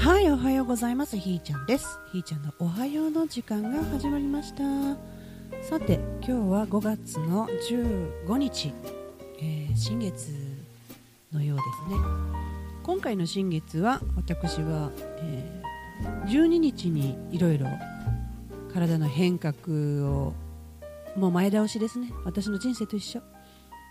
[0.00, 1.18] はいおはようございます。
[1.18, 1.98] ひーちゃんです。
[2.10, 4.62] ひーちゃんのおはようの時間が始まりました。
[5.62, 7.46] さて今日は5月の
[8.26, 8.72] 15日、
[9.40, 10.32] えー新月
[11.34, 12.02] のようですね。
[12.82, 17.66] 今回の新月は私は、えー12日にいろいろ
[18.72, 19.54] 体の変革
[20.08, 20.32] を
[21.14, 22.10] もう前倒しですね。
[22.24, 23.20] 私の人生と一緒。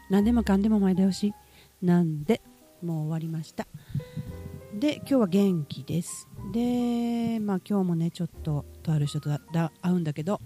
[0.10, 1.36] 何でもかんでも前倒し。
[1.84, 2.42] なんで
[2.82, 3.68] もう終わりました。
[4.80, 6.30] で今日は元気です。
[6.54, 10.40] でまあ今日もねちょっととある人とだ会うんだけど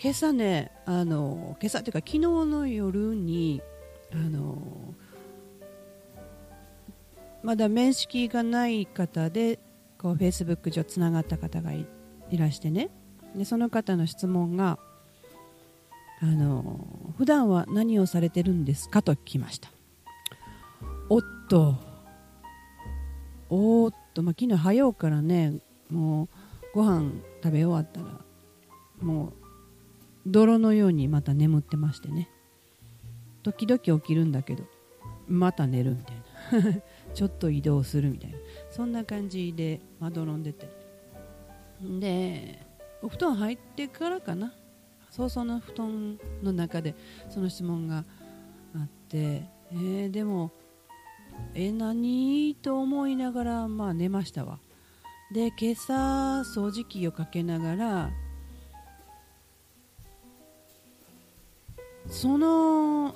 [0.00, 3.62] 今朝ねあの今朝っていうか昨日の夜に
[4.12, 4.94] あの
[7.42, 9.58] まだ面識がない方で
[9.96, 11.86] こうフェイスブック上つながった方がい
[12.30, 12.90] いらしてね。
[13.34, 14.78] でその方の質問が
[16.20, 19.70] あの普段は何をされてるんですかと聞きました。
[21.08, 21.93] おっと。
[23.56, 26.28] おーっと、まあ、昨日早うからねもう
[26.74, 28.20] ご飯食べ終わったら
[29.00, 29.32] もう
[30.26, 32.30] 泥のようにまた眠ってましてね。
[33.44, 34.64] 時々起きるんだけど
[35.28, 36.16] また寝るみたい
[36.72, 36.82] な。
[37.14, 38.38] ちょっと移動するみたいな。
[38.70, 40.68] そんな感じでまどろんでて。
[42.00, 42.66] で
[43.02, 44.52] お布団入ってからかな。
[45.10, 46.96] 早々の布団の中で
[47.28, 48.04] その質問が
[48.74, 50.50] あって、えーでも
[51.54, 52.54] え何？
[52.62, 54.58] と思いながら、まあ、寝ましたわ。
[55.32, 58.10] で今朝掃除機をかけながら
[62.08, 63.14] その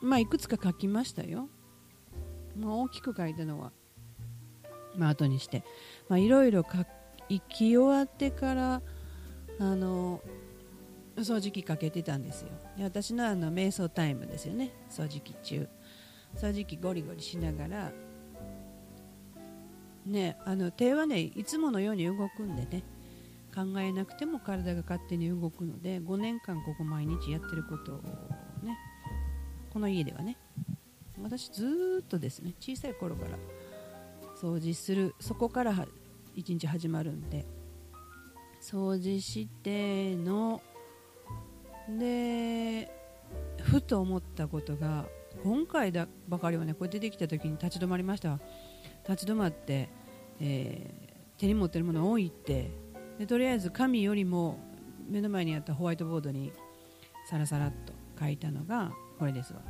[0.00, 1.48] まあいくつか書きましたよ、
[2.56, 3.72] まあ、大きく書いたのは、
[4.96, 5.64] まあ後にして。
[6.10, 6.84] いろいろ書
[7.48, 8.82] き終わってから
[9.58, 10.20] あの
[11.16, 12.48] 掃除機かけてたんですよ。
[12.76, 14.72] で私のあの瞑想タイムですよね。
[14.90, 15.66] 掃除機中。
[16.36, 17.92] 掃除機ゴリゴリしながら
[20.06, 22.82] ねあの手はねいつものように動くんでね。
[23.54, 27.96] 考えなくても体が勝手に動くので5年間ここ毎日やってることを
[28.64, 28.76] ね
[29.72, 30.36] この家ではね。
[31.22, 33.38] 私ずっとですね小さい頃から
[34.36, 35.86] 掃除するそこからは
[36.34, 37.46] 一日始まるんで
[38.60, 40.60] 掃除しての
[41.88, 42.90] で
[43.62, 45.06] ふと思ったことが
[45.44, 48.40] 今回だばかりはねこれ出てきた時に立ち止まりました。
[49.08, 49.88] 立ち止まって、
[50.40, 52.70] えー手に持ってるものを置いて
[53.18, 54.58] でとりあえず紙よりも
[55.08, 56.52] 目の前にあったホワイトボードに
[57.28, 59.60] サラサラっと書いたのがこれですわ。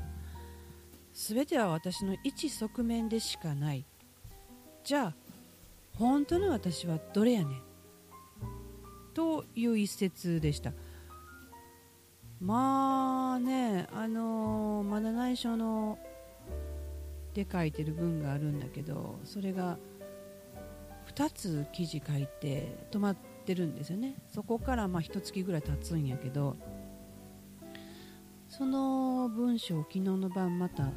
[1.12, 3.86] 全ては私の一側面でしかない。
[4.84, 5.14] じゃあ
[5.96, 7.62] 本当の私はどれやねん。
[9.14, 10.72] という一節でした。
[12.44, 15.98] まあねあのまだ内緒の
[17.32, 19.78] で書いてる文があるんだけどそれが
[21.14, 23.16] 2つ記事書いて止まっ
[23.46, 24.16] てるんですよね。
[24.28, 26.56] そこからまあ1月ぐらい経つんやけど
[28.48, 30.92] その文章を昨日の晩また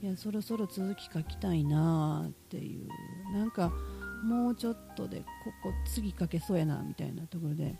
[0.00, 2.88] いやそろそろ続き書きたいなっていう
[3.36, 3.70] なんか
[4.24, 5.24] もうちょっとでこ
[5.62, 7.74] こ次書けそうやなみたいなところで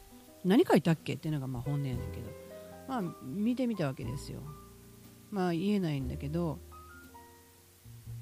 [0.45, 1.15] 何書いたっけ？
[1.15, 2.48] っていうのがまあ本音やねんけど。
[2.89, 4.41] まあ見てみたわけですよ。
[5.31, 6.59] まあ言えないんだけど。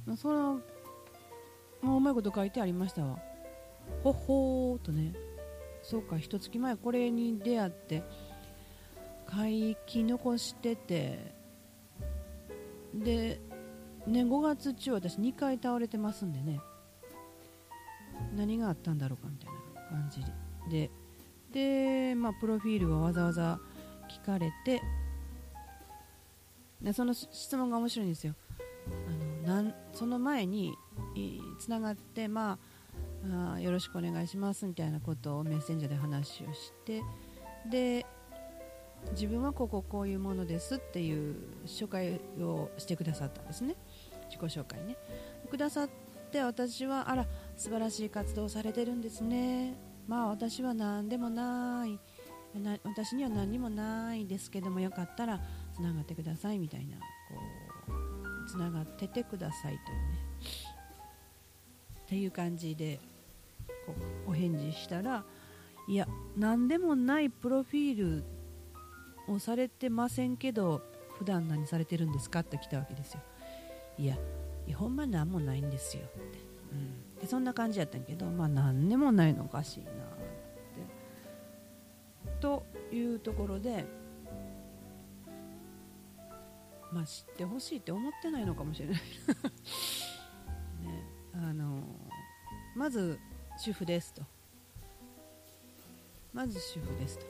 [0.04, 0.60] まその
[1.82, 3.18] もううまいこと書いてありましたわ。
[4.02, 5.14] ほほーとね。
[5.82, 8.02] そうか一月前これに出会って
[9.30, 9.36] 書
[9.86, 11.34] き残してて。
[12.92, 13.40] で
[14.06, 16.60] ね5月中私2回倒れてますんでね。
[18.34, 20.24] 何があったんだろうかみたいな感じ
[20.70, 20.90] で。
[21.52, 23.60] で、まあ、プロフィールをわざわざ
[24.26, 24.82] かれて
[26.82, 28.34] でその質問が面白いんですよ。
[29.08, 30.74] あのなんその前に
[31.58, 32.58] つながって、ま
[33.24, 37.02] ああよろしくお願いしますみたいなことをメッセンジャーで話をして
[37.68, 38.06] で
[39.12, 41.36] 自分はこここういうものですっていう
[41.66, 43.74] 紹介をしてくださったんですね。
[44.28, 44.96] 自己紹介ね。
[45.50, 45.88] くださっ
[46.30, 49.74] て私はあら素晴らしい活動をされてるんですね。
[50.06, 51.98] まあ私は何でもない。
[52.58, 55.40] な私には何もないですけどもよかったら
[55.74, 57.02] つながってくださいみたいなこ
[58.46, 60.26] うつながっててくださいというね。
[62.06, 63.00] っていう感じで
[63.86, 63.94] こ
[64.28, 65.24] うお返事したら
[65.88, 66.06] いや
[66.36, 68.24] 何でもないプロフィール
[69.32, 70.82] をされてませんけど
[71.18, 73.20] 普段何されてるんですかって来たわけですよ。
[73.98, 74.16] いや
[74.66, 76.38] いやほんま何もないんですよって、
[76.72, 79.90] うん、でそんな感じやったんやけどまあ何でもないのおかしいな。
[82.40, 83.84] というところで
[86.92, 89.00] まあ知ってほしいって思ってないのかもしれない。
[90.82, 91.04] ね
[91.34, 91.82] あの
[92.74, 93.18] まず
[93.58, 94.22] 主婦ですと。
[96.32, 97.26] まず主婦ですと。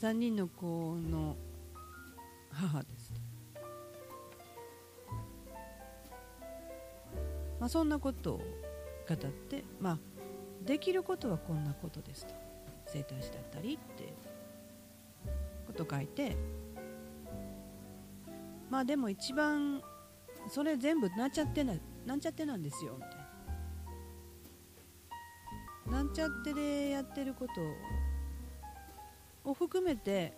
[0.00, 1.36] 3人の子の
[2.50, 3.20] 母ですと、
[7.60, 8.38] まあ、そんなことを
[9.08, 9.98] 語って、まあ、
[10.64, 12.34] できることはこんなことですと。
[12.86, 14.12] 整体師だったりって
[15.66, 16.36] こと書いて。
[18.68, 19.82] まあでも一番
[20.48, 21.74] それ全部なんちゃってな
[22.06, 23.10] なんちゃってなんですよみたい
[25.88, 25.98] な。
[25.98, 27.52] なんちゃってでやってること
[29.50, 30.32] を含めて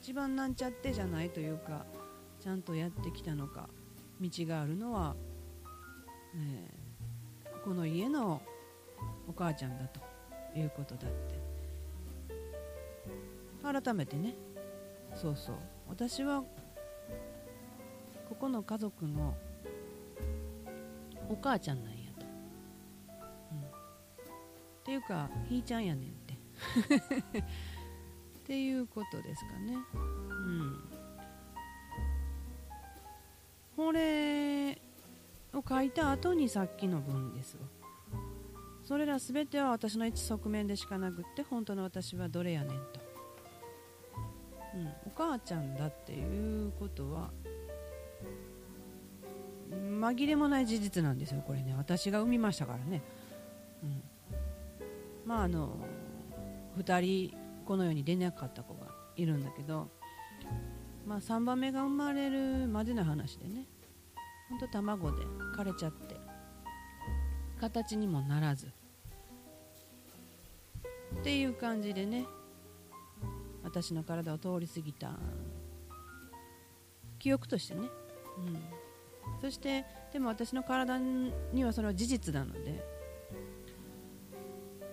[0.00, 1.86] 一番なんちゃってじゃないというか
[2.40, 3.68] ちゃんとやってきたのか
[4.20, 5.14] 道があるのは、
[6.34, 8.42] えー、この家の
[9.28, 10.00] お母ちゃんだと
[10.58, 11.40] いうことだって。
[13.82, 14.34] 改めてね。
[15.14, 15.56] そうそう。
[15.88, 16.42] 私は
[18.28, 19.34] ここの家族の
[21.28, 22.26] お母ちゃんなんやと、
[23.52, 23.62] うん、っ
[24.84, 26.32] ていうかひいちゃんやねんって。
[27.38, 27.42] っ
[28.44, 29.76] ていうことですかね。
[29.94, 30.88] うん。
[33.76, 34.72] これ
[35.54, 37.62] を書いた後にさっきの文ですわ。
[38.92, 42.76] それら全ては私の一側面でしかなくって本当の私はどれやねんと、
[44.74, 47.30] うん、お母ちゃんだっていうことは
[49.70, 51.74] 紛れもない事実なんですよこれね。
[51.74, 53.00] 私が産みましたからね、
[53.82, 54.02] うん、
[55.24, 55.78] まああの
[56.76, 57.00] 2
[57.30, 57.34] 人
[57.64, 59.88] この世に出なかった子がいるんだけど、
[61.06, 63.64] まあ、3番目が生まれるまでの話でね。
[64.50, 65.24] ほんと卵で
[65.56, 66.14] 枯れちゃって
[67.58, 68.70] 形にもならず。
[71.20, 72.26] っていう感じでね。
[73.62, 75.12] 私の体を通り過ぎた。
[77.18, 77.82] 記憶としてね、
[78.38, 78.58] うん、
[79.40, 82.84] そしてでも私の体にはそれは事実なので。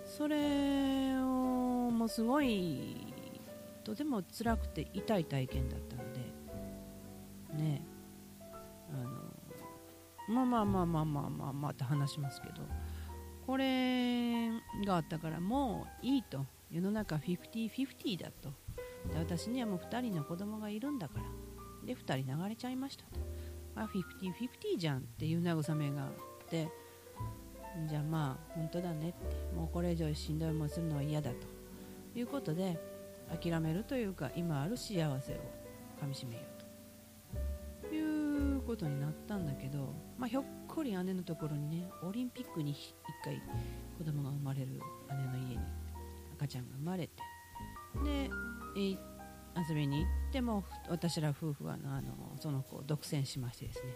[0.06, 3.14] それをもうすごい
[3.84, 6.20] とても辛くて痛い体験だったので。
[7.64, 7.82] ね。
[8.92, 12.62] あのまあまあまあまあまあまあまた話しますけど。
[13.50, 14.52] これ
[14.86, 16.46] があったからもういいと。
[16.70, 18.50] 世の中50-50だと。
[19.12, 21.24] で私にはもう2人の子供がいるんだから。
[21.84, 23.20] で2人流れちゃいましたと。
[23.76, 26.12] あ50-50じゃんっていう慰めがあっ
[26.48, 26.70] て。
[27.88, 29.36] じゃあまあ本当だねって。
[29.56, 31.38] もうこれ以上しんどい思いするのは嫌だと。
[32.16, 32.80] いうことで
[33.42, 35.38] 諦めるというか今ある幸せを
[36.00, 36.42] かみしめよ
[37.82, 37.96] うと。
[37.96, 40.44] いうことになったんだけど、まあ、ひょっ
[40.74, 42.78] こり姉のところにねオリンピックに1
[43.24, 43.42] 回
[43.98, 44.68] 子供が生まれる
[45.10, 45.60] 姉の家に
[46.34, 47.14] 赤ちゃんが生まれて
[48.04, 48.30] で
[49.68, 53.94] 遊びに行っても私ら夫婦はあのその子を独占しましてですね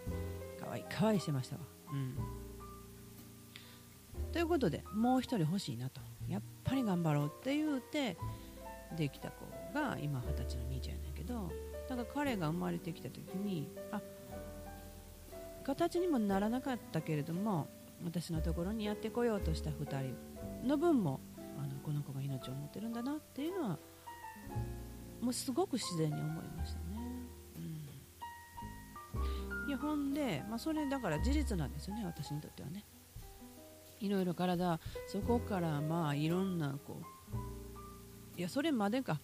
[0.59, 1.61] かわいいかわいいしてましたわ。
[1.93, 2.17] うん
[4.31, 8.17] ということでもう1人欲しいなとやっぱり頑張ろうって言うて
[8.97, 11.51] できた子が今二十歳の兄ちゃんやけど
[11.87, 14.01] だから彼が生まれてきた時にあ
[15.63, 17.67] 形にもならなかったけれども
[18.03, 21.19] 私のところにやってこようとした2人の分も
[21.57, 23.79] あのこの子が命を持ってるんだなっていうのは
[25.21, 26.83] もうすごく自然に思いましたね。
[29.63, 32.83] うん、いやほんで、まあ、それだから事実なんですよね私にとってはね。
[34.01, 39.21] いろいろ体そこからまあいろんなこういやそれまでか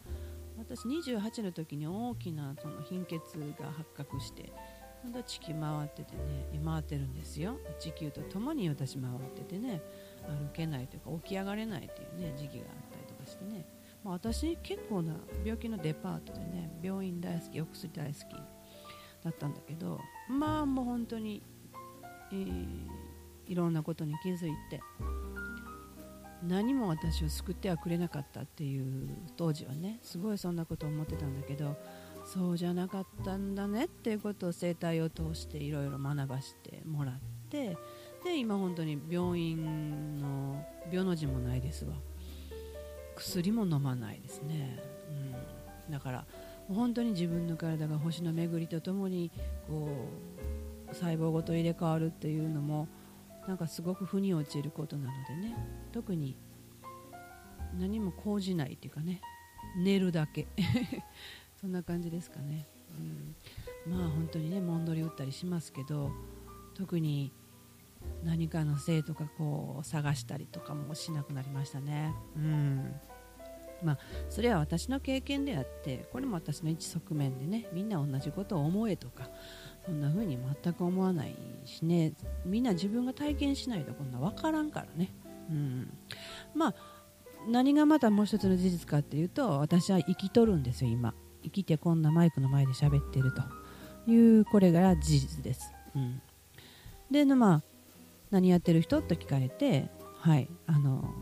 [0.57, 3.17] 私28の時に大きなその貧血
[3.59, 4.53] が発覚して
[5.03, 7.57] まだ地球回っててね回ってるんですよ。
[7.79, 9.81] 地球とともに私回っててね
[10.27, 13.65] 歩けないというか起き上がれないというね時期があったりとかしてね、
[14.03, 18.23] まあ、私結構な病気のデパートでね病院大好きお薬大好き
[19.23, 21.41] だったんだけどまあもう本当に、
[22.31, 23.09] えー
[23.49, 24.79] いろんなことに気づいて
[26.43, 31.75] 何も私を救ってはくれなかったっていう当時はねすごいそんなことを思ってたんだけど
[32.31, 37.15] そうじゃなかったんだねっていうことを生態を通していろいろ学ばせてもらっ
[37.49, 37.75] て
[38.23, 41.93] で今本当に病院の病の字もないですわ。
[43.15, 44.79] 薬も飲まないですね、
[45.87, 46.25] うん、だから
[46.69, 49.29] 本当に自分の体が星の巡りとともに
[49.67, 49.89] こ
[50.89, 52.87] う細胞ごと入れ替わるっていうのも
[53.47, 55.55] なんかすごく腑に落ちることなのでね。
[55.91, 56.37] 特に
[57.77, 59.19] 何も講じないっていうかね。
[59.77, 60.47] 寝るだけ。
[61.59, 62.65] そんな感じですかね、
[63.85, 66.11] うん、まあ本当にねもんどり打ったりしますけど
[66.73, 67.33] 特に
[68.23, 72.13] 何かのせいとかこう探したりとかもしなくなりましたね。
[72.35, 72.95] うん。
[73.83, 73.97] まあ
[74.29, 79.29] それは私の経験であってこれも私の一側面でねみんな同じことを思えとか
[79.85, 82.13] そんな風に全く思わないしね
[82.45, 85.13] みんな自分が体験しないとこんな分からんからね、
[85.49, 85.93] うん、
[86.53, 86.75] まあ
[87.47, 91.13] 何がまたもう一つの事実かっていうと私は生きとるんですよ今。
[91.43, 93.41] 生きてこんなマイクの前で喋ってると
[94.11, 96.21] いうこれが事実です、うん、
[97.11, 97.61] でまあ
[98.31, 99.01] 何やってる人？
[99.01, 101.13] と聞かれてはいあの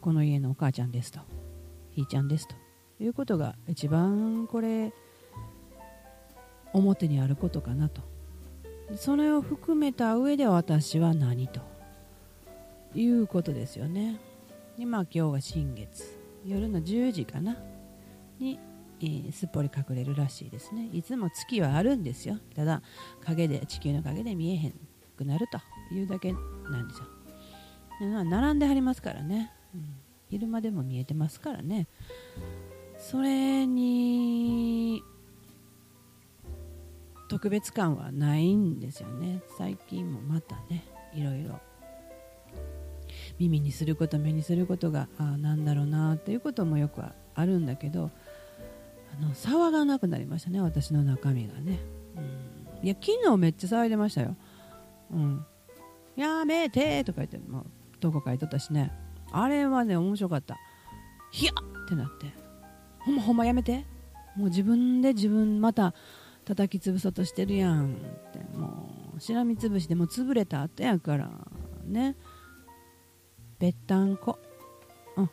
[0.00, 1.20] この家のお母ちゃんですと。
[1.90, 2.54] ひーちゃんですと。
[3.00, 4.92] いうことが一番これ
[6.72, 8.02] 表にあることかなと。
[8.96, 11.60] それを含めた上で私は何と
[12.94, 14.18] いうことですよね。
[14.78, 16.18] 今今日が新月。
[16.46, 17.56] 夜の10時かな。
[18.38, 18.58] に、
[19.00, 20.88] え、すっぽり隠れるらしいですね。
[20.92, 22.38] いつも月はあるんですよ。
[22.54, 22.82] ただ
[23.24, 24.74] 影で地球の影で見えへん
[25.16, 25.58] くなると
[25.94, 27.06] いうだけなんですよ。
[28.24, 29.96] 並んではりますからね、うん、
[30.28, 31.88] 昼間でも見えてますからね。
[32.96, 35.02] それに
[37.28, 39.42] 特別感はないんですよね。
[39.56, 41.60] 最近もまたねいろいろ。
[43.38, 48.10] 耳にすること目にすることがあなんだろうなっていうこともよくあるんだけど
[49.16, 51.78] あの騒がなくなりましたね私の中身がね、
[52.16, 54.36] うん、いや昨日めっちゃ騒いでましたよ、
[55.12, 55.46] うん、
[56.16, 57.66] やめてとか言っても
[58.00, 58.92] どこかいとったしね。
[59.32, 60.56] あれはね面白かった。
[61.32, 62.32] ひやってなって。
[63.00, 63.84] ほんまほんまやめて。
[64.36, 65.94] もう自分で自分また
[66.44, 67.96] 叩き潰そうとしてるやんっ
[68.32, 68.38] て。
[68.56, 71.28] もうしらみつぶしでも潰れた後やから
[71.84, 72.14] ね。
[73.58, 74.38] ぺったんこ。
[75.16, 75.30] うん。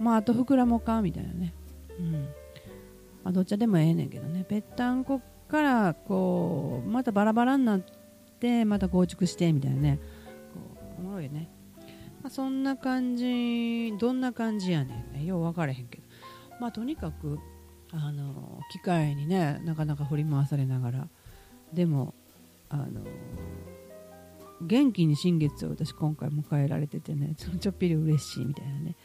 [0.00, 1.00] まああと膨らもか？
[1.00, 1.54] みたいなね。
[1.98, 2.12] うん。
[3.24, 4.44] まあどっちでもええねんけどね。
[4.48, 7.80] ぺったんこからこうまたバラバラになっ
[8.40, 9.98] てまた構築してみたいなね。
[10.54, 10.60] こ
[10.98, 11.48] うおもろいね。
[12.22, 15.24] まあ、そんな感じどんな感じやねんね。
[15.24, 16.04] よう分からへんけど。
[16.60, 17.38] まあとにかく
[17.92, 21.08] あの機械にねなかなか振り回されながら。
[21.72, 22.14] でも
[22.70, 23.02] あの
[24.62, 28.96] 元気に新月を私今回迎えられててねちょちょっぴり嬉しいみたいなね。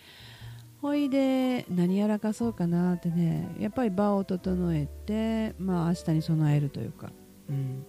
[0.83, 7.09] ほいで何やらかそうかなってねやっぱり場を整えてまあ明日に備えるというか。
[7.49, 7.85] うん。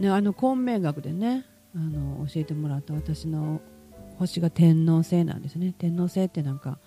[0.00, 3.60] ねあの混迷学でねあの教えてもらった私の
[4.16, 5.72] 星が天王星なんですね。
[5.78, 6.80] 天王星ってなんか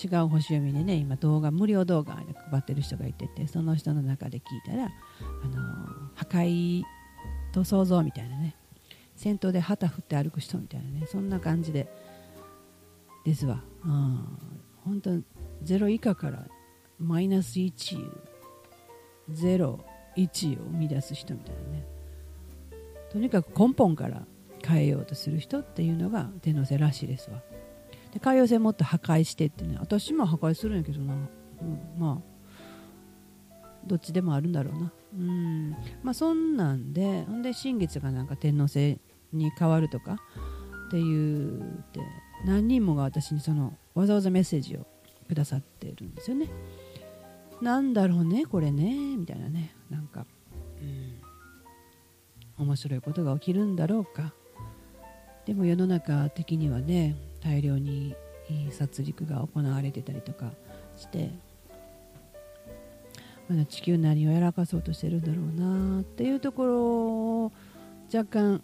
[0.00, 2.20] 違う星読みでね今動画無料動画で
[2.52, 5.62] 配ってる人がいててその人の中で聞いたらあの
[6.14, 6.82] 破壊
[7.52, 8.54] と想像みたいなね
[9.16, 11.88] 先頭で旗振って歩く人みたいなねそんな感じで
[13.26, 14.38] ですわ、うん、
[14.84, 15.10] 本当
[15.64, 16.46] 0以下から
[17.00, 18.06] マイナス101
[19.68, 19.80] を
[20.64, 21.84] 生み出す人みたいなね。
[23.10, 24.22] とにかく根本から
[24.64, 27.42] 変えようとする人っていうのが天王星らしいですわ。
[28.12, 32.36] で海洋星もっと破壊してってね私も破壊するんやけどな、うん、まあ
[33.84, 34.92] どっちでもあるんだろうな。
[35.14, 35.70] うん。
[36.04, 39.00] まあそんなんでほんで新月がなんか天王星
[39.32, 40.18] に変わるとか
[40.86, 42.00] っていうて
[42.44, 44.86] 何人もが私にそのわざわざメッセージを
[45.28, 46.48] くださってるんですよね。
[47.60, 49.74] なんだろうねこれねみたいなね。
[49.90, 50.26] なんか
[50.80, 51.20] うん。
[52.58, 54.32] 面白いことが起きるんだろうか。
[55.46, 58.14] でも世の中的にはね大量に
[58.70, 60.50] 殺戮が行われてたりとか
[60.96, 61.30] して
[63.48, 67.52] まだ地球何をやらかそうとしてるんだろうなっていうところを
[68.12, 68.62] 若干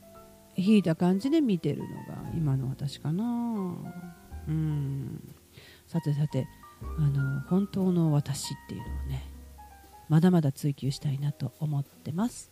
[0.57, 3.25] 引いた感じで見てるのが今の私かな。
[4.49, 5.35] うん。
[5.87, 6.47] さてさて
[6.99, 9.25] あの本当の私っていうのをね
[10.09, 12.51] まだまだ追求したいなと思ってます。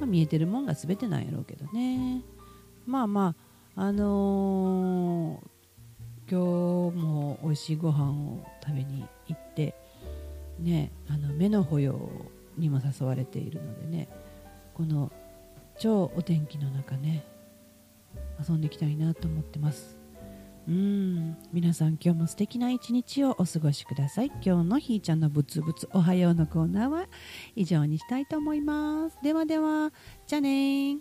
[0.00, 2.22] まあ、見えてるもんが全てなんやろうけどね。
[2.86, 3.34] まあま
[3.76, 9.74] ああのー、今日も美味しいご飯を食べに行って
[10.58, 12.10] ねあの目の保養
[12.56, 14.08] にも誘われているのでね
[14.74, 15.12] この
[15.78, 17.24] 超お天気の中ね
[18.48, 19.98] 遊んでいきたいなと思ってます。
[20.68, 21.36] うん。
[21.52, 24.26] 皆さん今日も素敵な一日をお過ごしください。
[24.44, 27.06] 今日のひーちゃんのブツブツおはようのコーナーは
[27.56, 29.18] 以上にしたいと思います。
[29.22, 29.92] ではでは
[30.26, 30.98] じゃあね